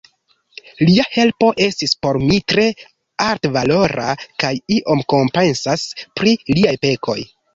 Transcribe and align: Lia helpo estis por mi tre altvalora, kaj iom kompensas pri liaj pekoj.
Lia 0.85 1.03
helpo 1.15 1.49
estis 1.65 1.91
por 2.05 2.19
mi 2.29 2.37
tre 2.53 2.63
altvalora, 3.27 4.07
kaj 4.45 4.53
iom 4.79 5.05
kompensas 5.15 5.87
pri 6.21 6.37
liaj 6.57 6.77
pekoj. 6.87 7.19